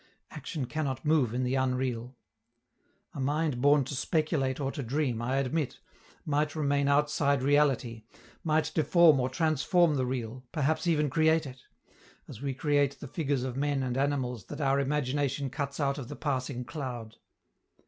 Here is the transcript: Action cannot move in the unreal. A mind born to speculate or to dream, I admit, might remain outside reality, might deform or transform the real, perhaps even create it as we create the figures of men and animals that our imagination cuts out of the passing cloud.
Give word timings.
Action 0.31 0.65
cannot 0.65 1.05
move 1.05 1.31
in 1.31 1.43
the 1.43 1.53
unreal. 1.53 2.15
A 3.13 3.19
mind 3.19 3.61
born 3.61 3.83
to 3.83 3.93
speculate 3.93 4.59
or 4.59 4.71
to 4.71 4.81
dream, 4.81 5.21
I 5.21 5.35
admit, 5.35 5.77
might 6.25 6.55
remain 6.55 6.87
outside 6.87 7.43
reality, 7.43 8.05
might 8.43 8.71
deform 8.73 9.19
or 9.19 9.29
transform 9.29 9.93
the 9.97 10.07
real, 10.07 10.43
perhaps 10.51 10.87
even 10.87 11.07
create 11.11 11.45
it 11.45 11.61
as 12.27 12.41
we 12.41 12.55
create 12.55 12.99
the 12.99 13.07
figures 13.07 13.43
of 13.43 13.55
men 13.55 13.83
and 13.83 13.95
animals 13.95 14.45
that 14.45 14.59
our 14.59 14.79
imagination 14.79 15.51
cuts 15.51 15.79
out 15.79 15.99
of 15.99 16.07
the 16.07 16.15
passing 16.15 16.65
cloud. 16.65 17.17